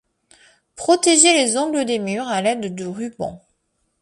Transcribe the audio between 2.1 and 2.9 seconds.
à l’aide de